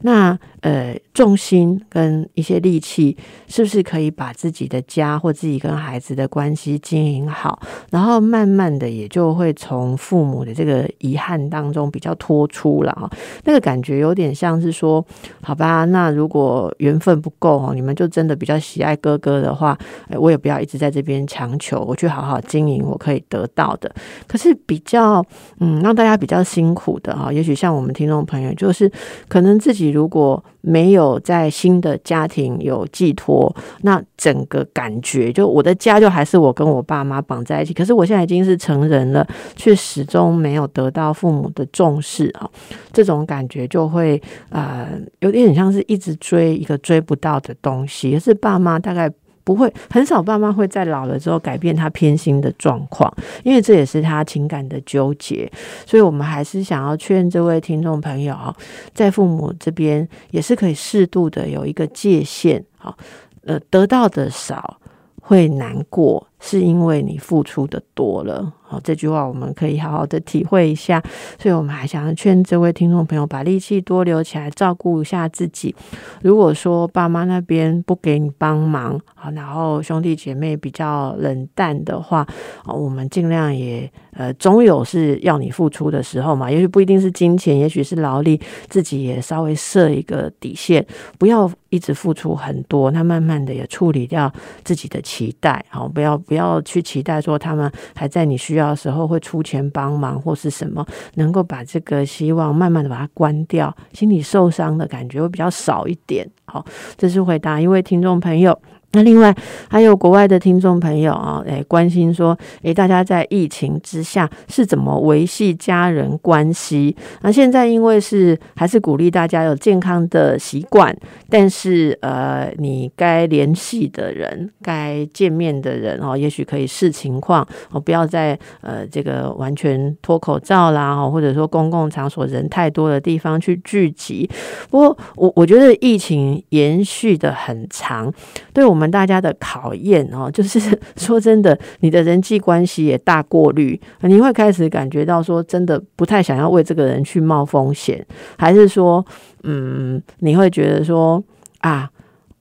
[0.03, 7.59] 那呃，重心跟一些力气，是不是可以把自己的家或自己跟孩子的关系经营好？
[7.89, 13.09] 然后慢慢的也就会从父母的这个遗憾当中比较脱出了哈。
[13.43, 15.03] 那个感觉有点像是说，
[15.41, 19.75] 好吧，那如果缘分不够哦，你们就真的比较喜爱哥哥的话，
[20.09, 23.91] 哎我也不要一直在这边强求，我去好好经营我可以得到的。
[24.27, 25.25] 可是比较
[25.59, 28.91] 嗯，让大家比较辛苦的哈，也许像我们听众朋友，就是
[29.27, 37.73] 可能自己如果没有在新的家庭有寄托，那整个感觉就我的家就还是我跟我爸妈绑在一起。
[37.73, 42.49] 可是我现在已经是成人了，却始终没有得到父母的重视啊，
[42.91, 44.87] 这种感觉就会呃
[45.19, 48.13] 有点像是一直追一个追不到的东西。
[48.13, 49.11] 可是爸妈大概。
[49.53, 55.51] 不会，很少爸妈会在老了之后改变他偏心的状况，因为这也是他情感的纠结。
[55.85, 58.55] 所以，我们还是想要劝这位听众朋友啊，
[58.93, 62.97] 在父母这边也是可以适度的有一个界限，好，
[63.43, 64.77] 呃，得到的少
[65.19, 68.51] 会难过，是因为你付出的多了。
[68.63, 71.01] 好，这句话我们可以好好的体会一下。
[71.37, 75.75] 所以，我们还想要劝这位听众朋友把力气多留起来，照顾一下自己。
[76.21, 82.25] 如果说爸妈那边不给你帮忙，好，然后兄弟姐妹比较冷淡的话，
[82.63, 86.49] 啊，我们尽量也呃，总有是要你付出的时候嘛。
[86.49, 88.39] 也许不一定是金钱，也许是劳力，
[88.69, 90.85] 自己也稍微设一个底线，
[91.19, 92.89] 不要一直付出很多。
[92.91, 94.31] 那慢慢的也处理掉
[94.63, 106.25] 自己的期待，好，不要不要去期待说他们还在你需要的时候会出钱帮忙或是什么，能够把这个希望慢慢的把它关掉，心里受伤的感觉会比较少一点。
[106.45, 106.65] 好，
[106.95, 108.57] 这是回答一位听众朋友。
[108.93, 109.33] 那另外
[109.69, 116.93] 还有国外的听众朋友啊，诶，关心说，诶，大家在疫情之下是怎么维系家人关系？
[117.21, 120.93] 那现在因为是还是鼓励大家有健康的习惯，
[121.29, 134.29] 但是呃，你该联系的人、该见面的人哦，也许可以视情况哦，不要在呃这个完全脱口罩啦，或者说公共场所人太多的地方去聚集。
[134.69, 138.11] 不过我我觉得疫情延续的很长，
[138.51, 138.80] 对我们。
[138.81, 140.59] 我们大家的考验哦，就是
[140.97, 148.03] 说真的，你的人际关系也大过滤，你会开始感觉到说，真的不太想要为这个人去冒风险，
[148.39, 149.05] 还是说，
[149.43, 151.23] 嗯，你会觉得说
[151.59, 151.87] 啊，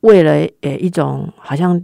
[0.00, 0.32] 为了
[0.62, 1.78] 诶一种好像。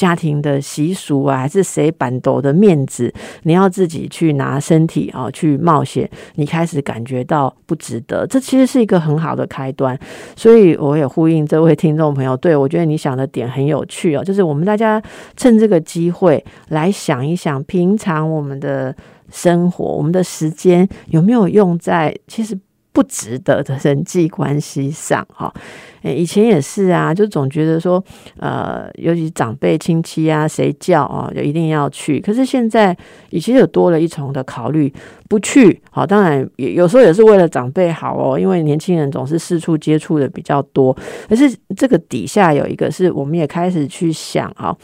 [0.00, 8.26] 家庭的习俗啊，还是谁板斗的面子，你要自己去拿身体啊去冒险，你开始感觉到不值得。
[8.26, 9.98] 这其实是一个很好的开端，
[10.34, 15.02] 所以我也呼应这位听众朋友，对我觉得你想的点很有趣哦，就是我们大家
[15.36, 18.96] 趁这个机会来想一想，平常我们的
[19.30, 22.58] 生活，我们的时间有没有用在其实。
[22.92, 25.54] 不值得的人际关系上，哈，
[26.02, 28.02] 诶，以前也是啊，就总觉得说，
[28.38, 32.20] 呃，尤其长辈亲戚啊，谁叫啊，就一定要去。
[32.20, 32.96] 可是现在，
[33.30, 34.92] 以前有多了一重的考虑，
[35.28, 40.96] 不去，好，当然也有时候也是为了长辈好哦，因为年轻人总是四处接触的比较多。
[41.28, 44.74] 可是这个底下有一个是，我们也开始去想啊，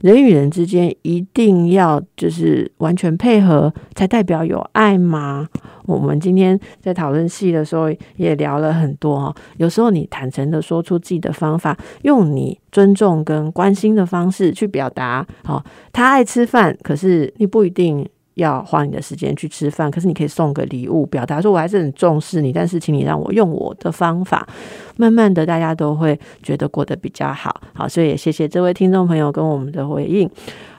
[0.00, 5.46] 人与人之间一定要就是完全配合，才代表有爱吗？
[5.84, 15.26] 我们今天在讨论戏的时候也聊了很多哦，有时候你坦诚的说出自己的方法，用你尊重跟关心的方式去表达。
[15.44, 24.46] 好，他爱吃饭，可是你不一定要花你的时间去吃饭，可是你可以送个礼物，表达说我还是很重视你，但是请你让我用我的方法，
[24.96, 27.60] 慢慢的大家都会觉得过得比较好。
[27.74, 30.30] 好，所以也谢谢这位听众朋友跟我们的回应。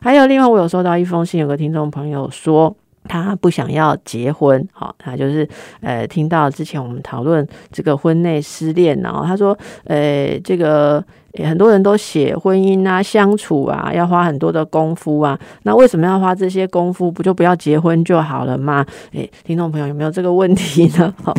[0.02, 2.76] 还有另外，我有收到一封信，有个听众朋友说。
[3.08, 5.48] 他不想要结婚，好，他就是
[5.82, 11.04] 呃，听到之前我们讨论这个婚内失恋，然后他说，呃，这个
[11.44, 17.12] 很多人都写婚姻啊、相处啊，要花很多的功夫啊，那为什么要花这些功夫？
[17.12, 18.86] 不就不要结婚就好了吗？
[19.12, 21.14] 诶，听众朋友有没有这个问题呢？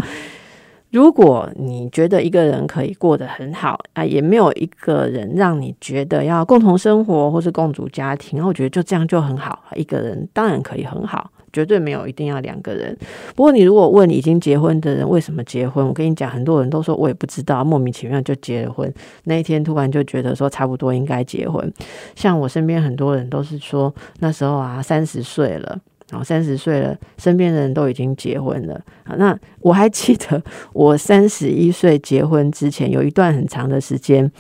[0.91, 11.29] 如果你觉得一个人可以过得很好啊，也没有一个人让你觉得要共同生活或是共组家庭，然后我觉得就这样就很好，一个人当然可以很好。
[11.55, 12.95] 绝对没有一定要两个人。
[13.37, 18.93] 不过你如果问已经结婚的人为什么结婚，我跟你讲，很多人都说我也不知道，莫名其妙就结了婚。
[19.25, 21.73] 那一天突然就觉得说差不多应该结婚。
[22.17, 25.79] 像我身边很多人都是说那时候啊三十岁了，
[26.11, 28.81] 然后三十岁了，身边的人都已经结婚了。
[29.17, 30.43] 那我还记得
[30.73, 34.31] 我三十一岁结婚之前有一段很长的时间。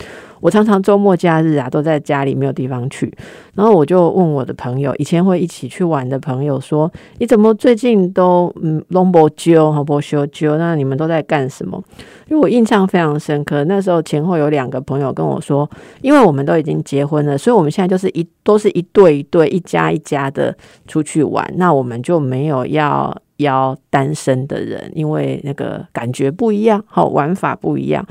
[0.45, 3.11] 我常常周末假日啊都在家里没有地方去，
[3.55, 10.59] 然后我就问我的朋友，以前会一起去玩的朋友说：“你怎么最近都嗯拢不揪，好不休揪？
[10.59, 11.82] 那你们都在干什么？”
[12.28, 15.66] 因为我印象非常深刻，那时候前后有两个朋友跟我说
[16.03, 20.55] ：“因为我们都已经结婚了，所以我们现在就是一都是一对一对、一家一家的
[20.86, 28.07] 出去玩，那我们就没有要邀单身的人，因为那个感觉不一样，好玩法不一样。”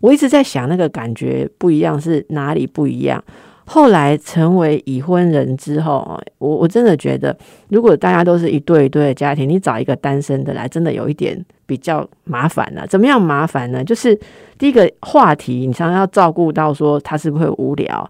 [0.00, 3.22] 我一直在想，那个感觉不一样是哪里不一样？
[3.64, 7.36] 后来成为已婚人之后，我我真的觉得，
[7.68, 12.86] 如果大家都是一对一对的家庭，你找一个单身的来，真的有一点比较麻烦了。
[12.86, 13.84] 怎么样麻烦呢？
[13.84, 14.18] 就是
[14.56, 18.08] 第一个话题，你常常要照顾到说他是不是会无聊。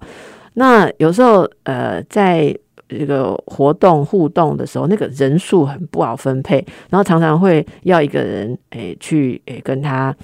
[0.54, 2.54] 那有时候呃，在
[2.88, 10.14] 这个活动互动的时候，那个人数很不好分配，然后常常会要一个人诶去诶跟他。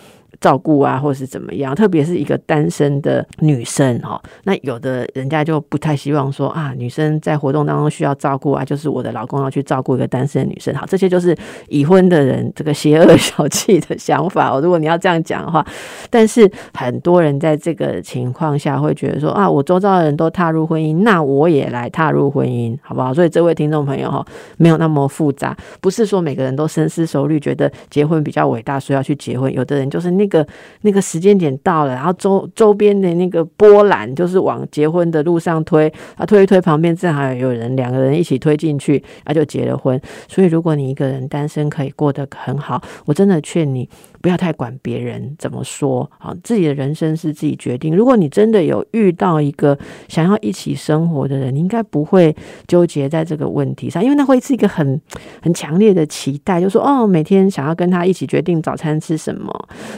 [0.41, 1.75] 照顾啊，或是怎么样？
[1.75, 10.75] 特别是一个单身的女生哈，那有的人家就不太希望说啊，女生在活动当中需要照顾啊，就是我的老公要去照顾一个单身女生。
[10.75, 11.37] 好，这些就是
[11.69, 14.59] 已婚的人这个邪恶小气的想法。
[14.61, 15.65] 如果你要这样讲的话，
[16.11, 23.13] 但是很多人在这个情况下会觉得说啊，我周遭的人都踏入婚姻，那我也来踏入婚姻，好不好？
[23.13, 24.25] 所以这位听众朋友哈，
[24.59, 29.53] 没有那么复杂，不是说每个人都深思熟虑，觉得结婚比较伟大，所以要去结婚。
[29.53, 30.34] 有的人就是那个。
[30.35, 30.47] 个
[30.81, 40.01] 那个时间点到了，然后周周边的那个波澜就是往结婚的路上推，啊推一推，旁边正好有人，两个人一起推进去，他就结了婚。
[40.29, 43.89] 所以如果你一个人单身可以过得很好，我真的劝你
[44.25, 47.95] 不要太管别人怎么说，好，自己的人生是自己决定。
[47.95, 52.35] 如果你真的有遇到一个想要一起生活的人，你应该不会
[52.67, 54.99] 纠结在这个问题上，因为那会是一个很
[55.43, 59.53] 很强烈的期待，就说哦，每天想要跟他一起决定早餐吃什么，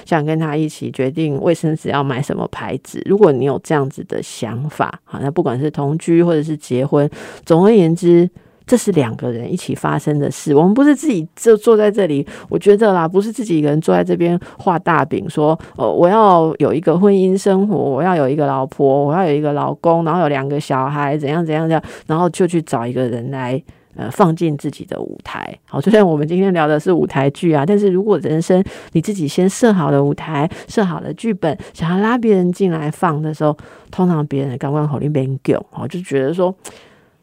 [0.05, 3.01] 想跟他一起决定卫生纸要买什么牌子。
[3.07, 7.09] 如果你有这样子的想法，好，那不管是同居或者是结婚，
[7.45, 8.29] 总而言之。
[8.67, 12.27] 这是两个人一起发生的事，我们不是自己就坐在这里。
[12.49, 23.63] 我觉得啦，不是自己一个人坐在这边画大饼，说哦，我要有一个婚姻生活，我要有一个老婆，我要有一个老公，然后有两个小孩，怎样怎样怎样，然后就去找一个人来
[23.95, 25.57] 呃放进自己的舞台。
[25.69, 28.61] 好，就像我们今天聊的是舞台剧啊，但是如果人生
[28.91, 33.57] 你自己先设好了舞台，设好了剧本，想要拉别人进来放的时候，
[33.93, 36.53] 通常别人刚刚口令别人给，哦，就觉得说。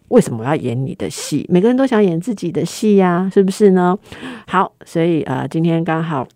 [0.09, 1.45] 为什么要演你的戏？
[1.49, 3.97] 每个人都想演自己的戏呀，是不是呢？
[4.47, 6.27] 好，所以呃，今天刚好。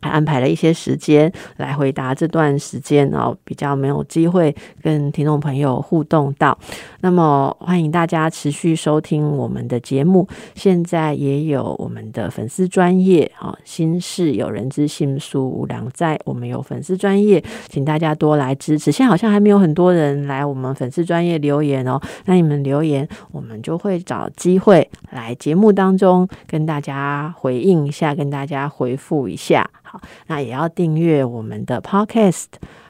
[0.00, 6.56] 还安排了一些时间来回答这段时间哦，比较没有机会跟听众朋友互动到。
[7.00, 10.26] 那么欢迎大家持续收听我们的节目。
[10.54, 16.18] 现在也有我们的粉丝专业啊，心事有人知，心书无良在。
[16.24, 18.92] 我们有粉丝专业，请大家多来支持。
[18.92, 29.68] 现在好像还没有很多人来我们粉丝专业留言哦，那你们留言，我们就会找机会来节目当中跟大家回应一下，跟大家回复一下。
[29.90, 32.44] 好，那也要订阅我们的 Podcast，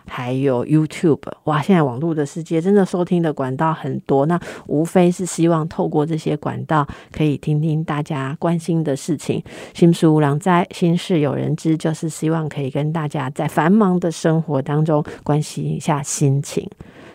[0.08, 1.20] 还有 YouTube。
[1.44, 9.40] 哇，现在网络的世界真的收听的管道很多，那无非是希望透过这些管道，可以听听大家关心的事情。
[9.74, 16.68] 心事无良哉，心事有人知，就是希望可以跟大家在繁忙的生活当中关心一下心情。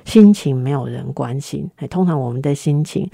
[0.05, 3.09] 心情没有人关心，哎，通常我们的心情。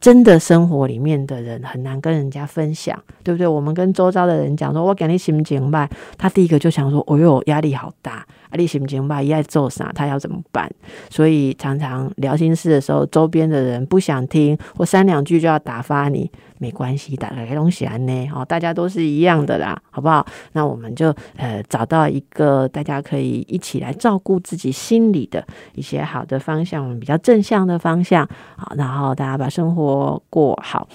[0.00, 3.46] 真的生活里面的人很难跟人家分享，对不对？
[3.46, 8.26] 我们跟周遭的人讲说，我给你心情吧，他第一个就想说，哦哟，压力好大。
[8.48, 10.68] 啊，你心情吧，一爱做啥，他要怎么办？
[11.10, 16.28] 所以常常聊心事的时候，周边的人不想听，我三两句就要打发你，
[16.60, 20.26] 没关系，打开东西安呢，哦，大家都是一样的啦，好不好？
[20.52, 21.08] 那我们就
[21.38, 25.42] 呃找到一个大家可以一起来照顾自己心里的
[25.74, 30.86] 一些好的方向，比较正向的方向，好，然后大家把生活过好。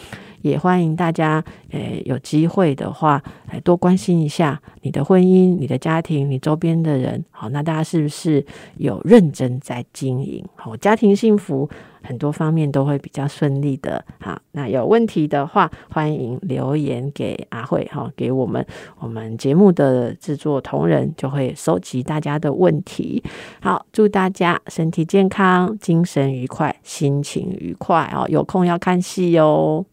[0.49, 3.21] 也欢迎大家，呃，有机会的话，
[3.51, 7.25] 来多关心一下你的婚姻、你的家庭、你周边的人。
[7.31, 8.45] 好，那大家是不是
[8.77, 10.45] 有认真在经营？
[10.55, 11.67] 好，家庭幸福，
[12.03, 14.05] 很多方面都会比较顺利的。
[14.19, 18.63] 好，那有问题的话，欢迎留言给阿慧，哈，给我们
[18.99, 23.23] 我们节目的制作同仁就会收集大家的问题。
[23.61, 28.27] 好，祝大家身体健康、精神愉快、心情愉快哦！
[28.29, 29.83] 有空要看戏哟。